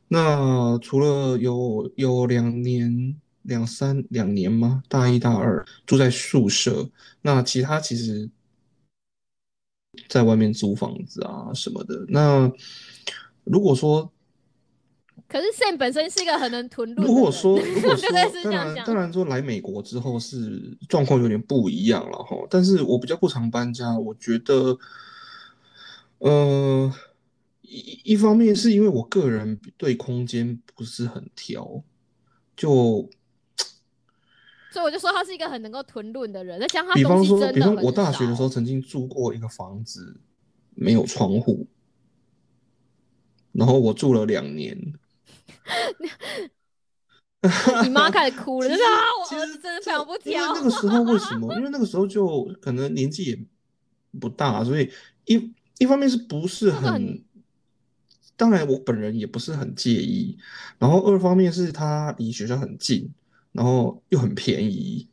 [0.09, 4.83] 那除了有有两年两三两年吗？
[4.89, 6.89] 大一大二住在宿舍，
[7.23, 8.29] 那其他其实
[10.09, 12.05] 在外面租房子啊什么的。
[12.09, 12.51] 那
[13.45, 14.11] 如果说
[15.27, 17.15] 可是 Sam 本身是一个很能囤论的人。
[17.15, 17.59] 如果 说，
[18.45, 22.37] 当然当然说来美国之后是状况有点不一样了哈。
[22.51, 24.79] 但是我比较不常搬家，我觉得，
[26.19, 26.93] 呃，
[27.63, 31.83] 一一方面是因为我个人对空间不是很挑，
[32.57, 33.09] 就
[34.75, 36.59] 所以我就说他是一个很能够囤论的人。
[36.59, 40.17] 再加上他比方说，比方很我大学的时候曾经住过一个房子，
[40.75, 41.69] 没有窗户，
[43.53, 44.77] 然后我住了两年。
[47.85, 48.89] 你妈开始哭了， 是啊，
[49.21, 50.53] 我儿子真的非常不因为挑。
[50.55, 51.55] 那个时候为什么？
[51.55, 53.39] 因为那个时候就可能年纪也
[54.19, 54.91] 不大，所以
[55.27, 57.23] 一一方面是不是很很，
[58.37, 60.37] 当然我本人也不是很介意，
[60.79, 63.13] 然后二方面是他离学校很近，
[63.55, 65.09] 然后又很便宜。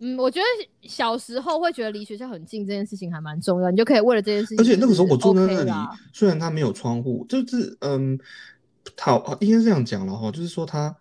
[0.00, 8.18] 嗯，我觉得小时候会觉得离学校很近这件事情还蛮重要，你就可以为了这件事情、而且那个时候我住在那里啦，虽然它没有窗户，就是嗯，
[8.96, 10.96] 它应该是这样讲了哈，就是说它，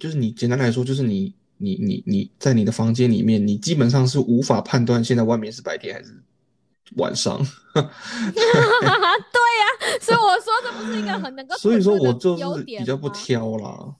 [0.00, 6.20] 就是你简单来说，就是你你你你在你的房间里面，你基本上是无法判断现在外面是白天还是
[6.96, 7.38] 晚上。
[7.72, 7.90] 对呀、
[10.00, 13.94] 所以我说这不是一个很能够所以说我就是比较不挑啦，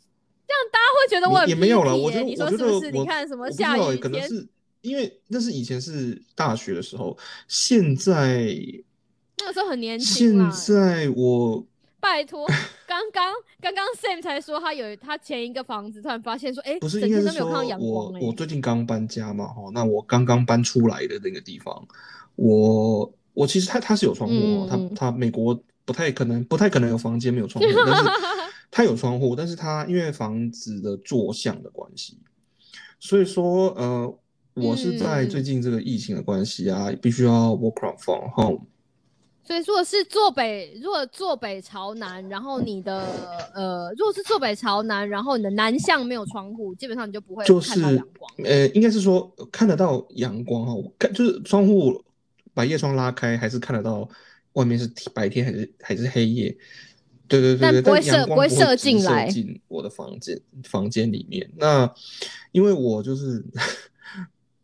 [0.57, 2.91] 会觉得我很也也没有了，我觉得你说是不是？
[2.91, 4.47] 你看什么下雨道欸可能，是
[4.81, 7.17] 因为那是以前是大学的时候，
[7.49, 8.55] 现在
[9.39, 10.51] 那个时候很年轻啦。
[10.51, 11.65] 现在我
[11.99, 12.47] 拜托，
[12.87, 17.47] 刚刚刚刚 Sam 才说他有他前一个房子，突然发现说，哎、不是整应该是说
[17.79, 21.87] 我我最近刚搬家嘛，哈，那我刚刚搬出来的那个地方，
[22.37, 28.05] 我我其实他他是有窗户哦，嗯嗯它它美国不太可能不太可能有房间没有窗户，但是
[28.71, 32.19] 它有窗户，但是它因为房子的坐向的关系，
[32.99, 34.19] 所以说呃，
[34.55, 38.67] 我是在嗯最近这个疫情的关系啊，必须要 work from home，
[39.45, 43.07] 所以如果是坐北，如果坐北朝南，然后你的
[43.55, 48.31] 呃，如果是坐北朝南，然后你的南向没有窗户，基本上你就不会就是看到阳光。
[48.45, 52.03] 呃，应该是说看得到阳光哈，我看就是窗户
[52.53, 54.09] 把夜窗拉开，还是看得到
[54.55, 56.57] 外面是白天还是还是黑夜。
[57.29, 61.51] 对对对对，但不会射不会射进来进我的房间房间里面。
[61.57, 61.93] 那
[62.53, 63.45] 因为我就是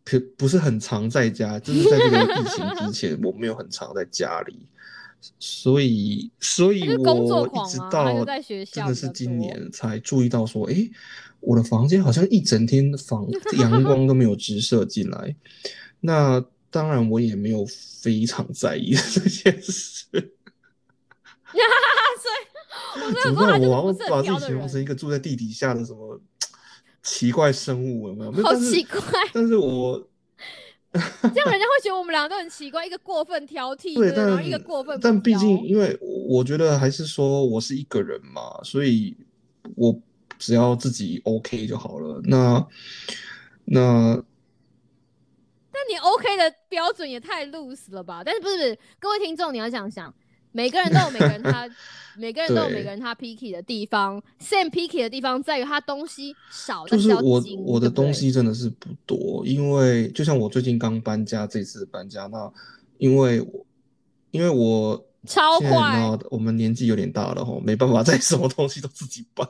[0.04, 4.66] 不不是很常在家，就是在这个 疫情之前，我没有很常在家里，
[5.38, 8.24] 所以所以我一直到
[8.72, 10.90] 真的是今年才注意到说，诶，
[11.40, 15.34] 我的房间好像一整天房 阳光都没有直射进来。
[16.00, 17.64] 那当然，我也没有
[18.00, 20.06] 非常在意 这件事。
[21.52, 22.51] 所以我
[23.24, 23.60] 怎么办？
[23.60, 26.20] 我把自己形容成一个住在地底下的什么
[27.02, 28.32] 奇怪生物，有没有？
[28.42, 29.00] 好奇怪。
[29.32, 29.98] 但是我
[30.92, 30.98] 这
[31.40, 39.16] 样人家会觉得我们两个都很奇怪，一个过分挑剔， 对，然后但一个过分但毕竟，因为我觉得还是说我是一个人嘛，所以
[39.74, 39.98] 我
[40.38, 42.20] 只要自己 OK 就好了。
[42.24, 42.66] 那
[43.64, 44.22] 那
[45.72, 48.22] 那你 OK 的标准也太 loose 了吧？
[48.22, 50.14] 但是不是不是，各位听众你要想想，
[50.52, 51.68] 每个人都有每个人他
[52.16, 62.52] 每个人都有每个人他 picky 的地方，Sam picky 的地方在于他东西少，但就是我精我的东西真的是不多，因为就像我最近刚搬家，这次搬家，那
[62.98, 63.66] 因为我
[64.30, 69.48] 因为我超快我们年纪有点大了吼，没办法再 什么东西都自己搬，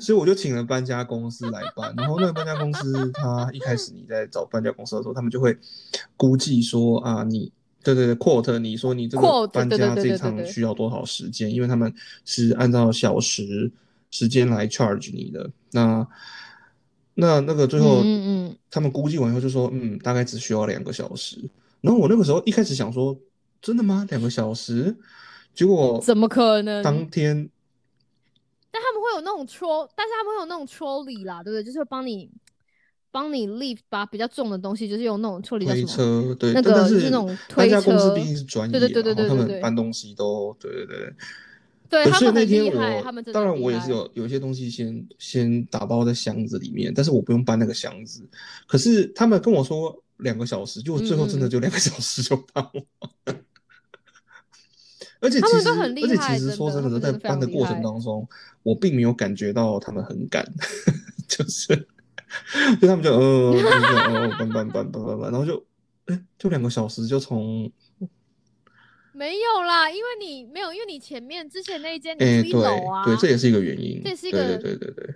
[0.00, 1.94] 所以我就请了搬家公司来搬。
[1.96, 5.56] 然后那个搬家公司，他一开始你在找搬家公司的时候，他们就会
[6.16, 11.92] 估计说啊，你对对对，quote 你说你这个搬家这一趟对对对对需要多少时间，因为他们
[12.24, 13.70] 是按照小时
[14.10, 15.50] 时间来 charge 你的。
[15.72, 16.06] 那
[17.14, 21.38] 那那个最后，嗯嗯嗯他们估计完以后就说，嗯，大概只需要两个小时。
[21.80, 23.16] 然后我那个时候一开始想说，
[23.60, 24.06] 真的吗？
[24.10, 24.96] 两个小时？
[25.54, 27.50] 结果怎么可能当天
[28.70, 31.62] 但他们会有那种 troll，但是他们会有那种 trolley 啦，对不对？
[31.62, 32.30] 就是帮你
[33.12, 35.84] 帮你 lift 把比较重的东西，就是用那种推？
[35.84, 41.14] 车，对，那但是那种搬推家公司车毕竟是专业对，对对对对他们搬东西都，对对对对。
[41.88, 48.26] 对可是那天我当然我也是有有一些东西先先打包在箱子里面，但是我不用搬那个箱子。
[48.66, 53.36] 可是他们跟我说两个小时，就最后真的就两个小时就搬完。
[55.20, 58.26] 而且他其实，们都很厉而且其实说真的在搬的过程当中，
[58.62, 60.42] 我并没有感觉到他们很赶，
[61.28, 61.86] 就是
[62.80, 65.64] 就他们就呃，就哦搬搬搬搬搬搬，然后就
[66.06, 67.70] 哎就两个小时就从
[69.14, 74.00] 没有啦，因为你没有，因为你前面之前那一间一楼啊，对，这也是一个原因。
[74.02, 75.14] 这也是一个对对对对，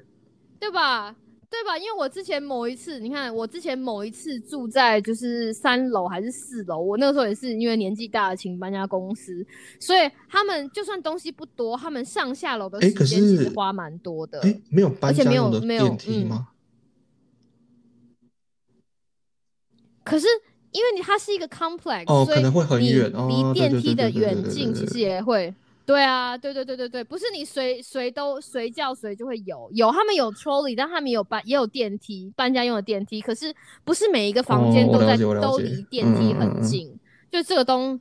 [0.60, 1.16] 对吧？
[1.48, 1.78] 对吧？
[1.78, 9.46] 因为我之前某一次，你看我之前某一次住在就是三楼还是四楼，我那个时候也是因为年纪大了请搬家公司，
[9.80, 14.40] 所以他们就算东西不多，他们上下楼的时间其实是花蛮多的。
[14.40, 16.48] 哎，没有搬家用的电梯吗？
[20.06, 20.26] 可是
[20.70, 25.52] 因为你它是一个 complex，所以哦可能会很你远哦离电梯的远近其实也会。
[25.84, 36.92] 对啊，对对对对对，不是你随随都随叫随就会有，有他们有 trolley，但他们有搬也有电梯，搬家用的电梯，可是不是每一个房间都在、都离电嗯梯很近，
[37.30, 38.00] 就这个东。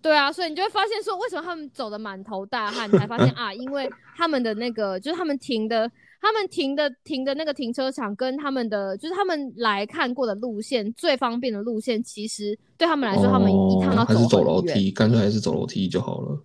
[0.00, 2.88] 对啊，所以你就会发现说，为什么他们走的满头大汗？
[2.90, 14.44] 你才发现啊，因为他们的那个就是他们停的，他们停的停的那个停车场跟他们的就是他们来看过的路线最方便的路线，其实对他们来说，他们一趟要哦还是走。
[14.44, 16.40] 楼梯，干脆还是走楼梯就好了。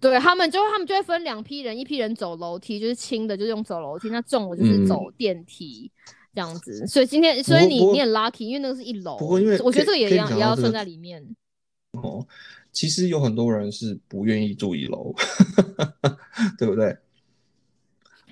[0.00, 5.90] 对他们就会他们就会分两批人，一批人走楼梯，就是轻的就是用走楼梯，那重的就是走电梯。
[6.34, 9.18] 这样子，所以今天，所以你你很 lucky，因为那个是一楼。
[9.18, 11.20] 不过因为我觉得这个也要 Ken 也要算在里面。
[11.92, 12.24] 哦，
[12.70, 15.12] 其实有很多人是不愿意住一楼，
[16.56, 16.96] 对不对？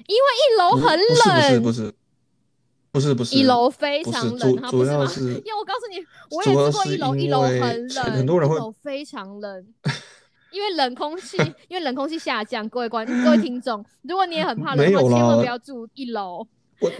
[0.08, 1.94] 因为一楼很不是冷，不是不是
[2.92, 4.84] 不是不是，一楼非常冷，是主主？
[4.84, 9.66] 要是 因为我告诉你，我也住过一楼，一因楼很冷，很多人会一楼非常冷。
[10.52, 11.36] 因为冷空气，
[11.68, 16.46] 因为冷空气下降，各位观 各位听众，如果你也很怕冷的话，千万不要住一楼。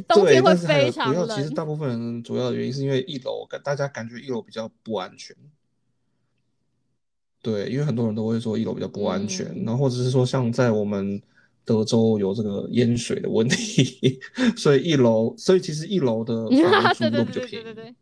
[0.09, 5.35] 冬天 会非常主要其实大部分人主要的原因是因为一楼感大家感觉一楼比较不安全。
[7.41, 11.23] 对，因为很多人都会说一楼比较不安全，嗯然后或者是说像在我们
[11.67, 14.19] 德州有这个淹水的问题，
[14.57, 17.65] 所以一楼，所以其实一楼的 房租都比较便宜。
[17.65, 17.95] 对对对对。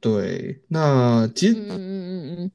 [0.00, 2.50] 对，那其实嗯嗯嗯嗯嗯。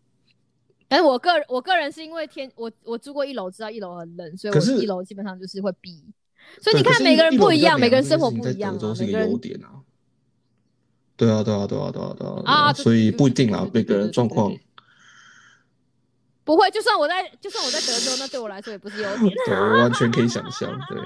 [0.87, 6.03] 但是我个人我个人是因为天我我住过一楼，知道一楼很冷，所以我是一楼基本上就是会避。
[6.61, 9.81] 所以你看每个人不一样，每个人生活不一样啊，德州是一个优点啊。
[11.15, 14.51] 对啊，对啊，对啊，对啊，对啊，啊所以不一定啊，每个人状况。
[16.43, 19.33] 不会，就算我在就算我在德州，那对我来说也不是优点。
[19.45, 20.99] 对，我完全可以想象，对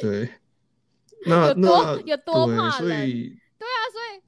[0.22, 0.30] 对。
[1.26, 4.22] 那有多那有多对，怕冷所以对啊，所以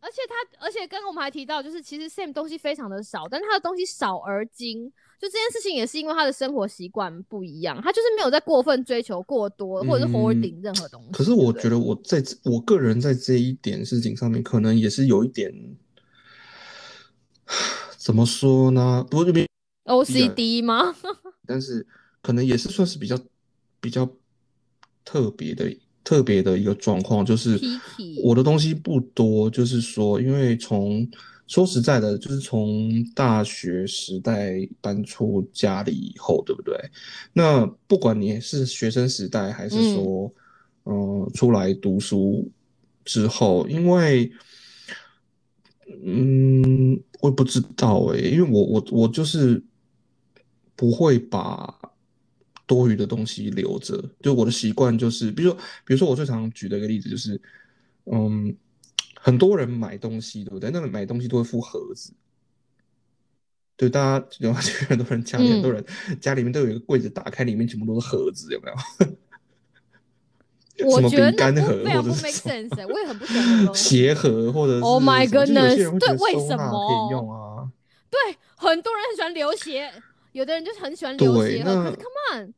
[0.00, 4.92] 而且他而且刚刚我们还提到，就是其实 Sam 东西非常的少，但是他的东西少而精。
[5.18, 11.10] 就这件事情也是因为他的生活习惯不一样，他就是没有在过分追求过多，或者是嗯 hoarding 任何东西。
[11.10, 15.50] 可是我觉得我在我个人在这一点事情上面，可能也是有一点，
[17.96, 19.02] 怎么说呢？
[19.10, 19.45] 不是没
[19.86, 20.94] OCD 吗？
[21.46, 21.86] 但是
[22.20, 23.18] 可能也是算是比较
[23.80, 24.08] 比较
[25.04, 27.60] 特别的特别的一个状况，就是
[28.22, 31.08] 我的东西不多，就是说，因为从
[31.46, 36.74] 说实在的，就是从大学时代搬出家里以后，对不对？
[37.32, 40.32] 那不管你是学生时代，还是说，
[40.84, 42.50] 嗯、出来读书
[43.04, 44.32] 之后，因为。
[46.04, 49.62] 嗯，我也不知道诶，因为我我我就是
[50.76, 51.74] 不会把
[52.66, 57.40] 多余的东西留着，就我的习惯就是，比如说，比如说我最常举的一个例子就是，
[58.04, 58.54] 嗯，
[59.20, 60.70] 很多人买东西，对不对？
[60.70, 62.12] 那个买东西都会附盒子，
[63.76, 65.84] 对，大家有没有很多人家里很多人
[66.20, 68.76] 家里面都有一个柜子，打开里面全部都是盒子，有没有？
[70.78, 73.74] 什么我觉得饼干盒那不非常不或者是 make 什么 sense，欸我也很不喜欢。
[73.74, 77.66] 鞋盒或者是 Oh my 什么就有些 goodness，人会觉得对为什么可以用啊。
[78.10, 79.90] 对，很多人很喜欢流血，
[80.36, 81.62] 有的人就是很喜欢流血。
[81.64, 82.54] 可是 come on，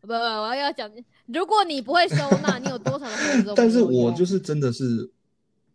[0.00, 0.88] 不不，我要讲，
[1.26, 3.54] 如果你不会收纳，你有多少的合作？
[3.58, 5.10] 但是我就是真的是，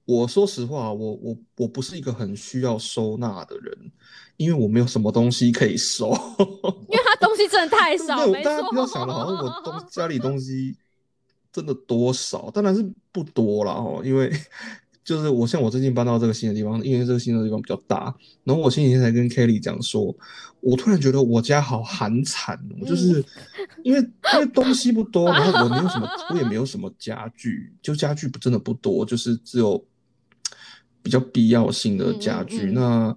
[0.05, 3.91] 我说实话，我我我不是一个很需要收纳的人，
[4.37, 6.07] 因为我没有什么东西可以收。
[6.87, 8.49] 因为他东西真的太少， 没错。
[8.49, 10.77] 大家不要想的好像我东家里东西
[11.51, 14.31] 真的多少，当然是不多了哦，因为。
[15.07, 18.13] 就是我像我最近搬到这个新的地方，因为这个新的地方比较大。
[18.43, 20.13] 然后我前几天才跟 Kelly 讲说，
[20.59, 23.23] 我突然觉得我家好寒惨哦，就是
[23.83, 29.81] 因为因为东西不多，然后我没有什么，我也没有什么家具，就家具不真的不多，就是只有
[31.01, 32.69] 比较必要性的家具。
[32.71, 33.15] 那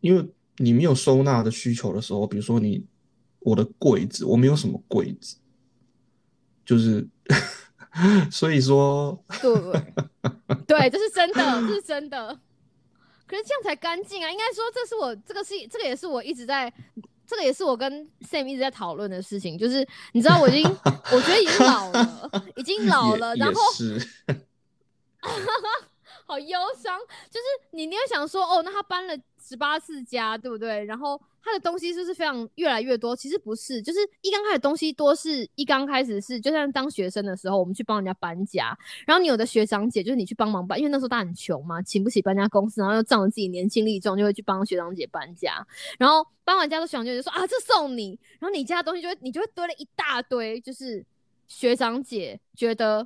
[0.00, 2.84] 因为你没有收纳的需求的时候，比如说你
[3.38, 5.36] 我的柜子，我没有什么柜子，
[6.66, 7.08] 就是。
[8.30, 9.52] 所以说，对
[10.66, 12.38] 对，这是真的，这是真的。
[13.26, 14.30] 可是这样才干净啊！
[14.30, 16.70] 应该说，这是我这个是这个也是我一直在，
[17.26, 19.56] 这个也是我跟 Sam 一直在讨论的事情。
[19.56, 23.60] 就是你知道，我已经我觉得已经老了，已经老了， 然后
[26.26, 26.98] 好忧伤。
[27.30, 30.84] 就是你你会想说，哦，那他搬了十八次家，对不对？
[30.84, 31.20] 然后。
[31.44, 33.16] 他的东西就是非常越来越多？
[33.16, 45.66] 其实不是，就是一刚开始东西多，是一刚开始是，就像当学生的时候，我们去帮人家搬家，然后你有的学长姐就是你去帮忙搬，因为那时候他很穷嘛，请不起搬家公司，然后又仗着自己年轻力壮，就会去帮学长姐搬家。
[45.98, 51.04] 然后搬完家的学长姐就说啊，这送你，然后你家的东西就会你就会堆了一大堆，就是
[51.48, 53.04] 学长姐觉得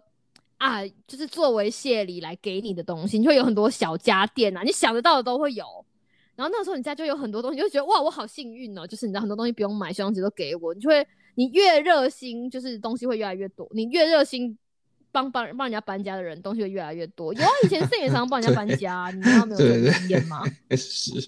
[0.58, 5.64] 啊，就是作为谢礼来给你的东西，你会有很多小家电啊，你想得到的都会有。
[6.36, 8.86] 然后那个时候你家就有很多东西，就觉得哇，我好幸运哦！
[8.86, 13.66] 就是你知道很多东西不用买，学长姐都给我，你就会你越热心，就是东西会越来越多。
[13.72, 14.56] 你越热心
[15.10, 17.32] 帮帮帮人家搬家的人，东西会越来越多。
[17.32, 20.42] 有啊，以前盛也常帮人家搬家，你知道没有这个经验吗？
[20.76, 21.18] 是， 就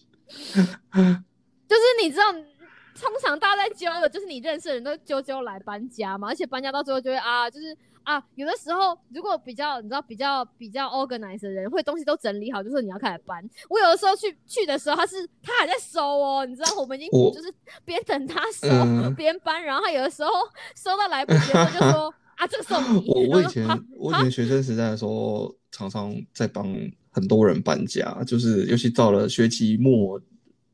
[1.76, 7.76] 是你知道，通常大家在揪的，就是你认识的人都揪揪来搬家嘛，而且搬家到最后就会啊，就是。
[8.08, 13.46] 啊，有的时候如果比较，你知道比较比较 organized 的人，会东西都整理好，就是你要开始搬。
[13.68, 17.52] 我有的时候去去的时候，他是他还在收哦，你知道，我们已经就是
[17.84, 18.66] 边等他收
[19.14, 20.30] 边搬，然后他有的时候
[20.74, 23.06] 收到来不及他，就说 啊，这个送你。
[23.10, 26.66] 我我以前我以前学生时代的时候，常常在帮
[27.10, 30.18] 很多人搬家，就是尤其到了学期末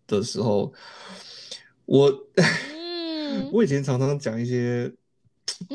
[0.06, 0.72] 的时候，
[1.86, 2.12] 我
[3.52, 4.94] 我以前常常讲一些。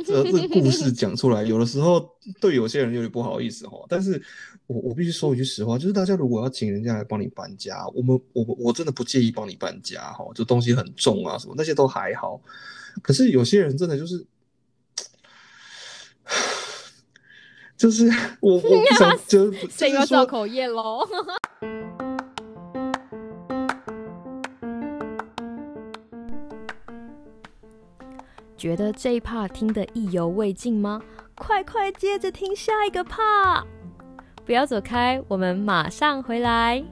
[0.05, 2.09] 这这故事讲出来，有的时候
[2.39, 3.77] 对有些人有点不好意思哈。
[3.87, 4.21] 但是
[4.67, 10.25] 我我必须说一句实话，就是大家如果要请人家来帮你搬家，我们我我真的不介意帮你搬家哈。
[10.35, 12.41] 就东西很重啊什么那些都还好。
[13.01, 14.25] 可是有些人真的就是，
[17.77, 18.09] 就是
[18.41, 20.99] 我我不想 就是这个造口业喽。
[28.59, 31.01] 觉得这一 part 听的意犹未尽吗？
[31.33, 33.63] 快快接着听下一个 part！
[34.45, 36.83] 不要走开，我们马上回来。